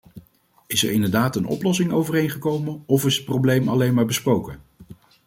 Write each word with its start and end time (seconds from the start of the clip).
Is 0.67 0.83
er 0.83 0.91
inderdaad 0.91 1.35
een 1.35 1.45
oplossing 1.45 1.91
overeengekomen 1.91 2.83
of 2.85 3.05
is 3.05 3.15
het 3.15 3.25
probleem 3.25 3.67
alleen 3.67 3.93
maar 3.93 4.05
besproken? 4.05 4.61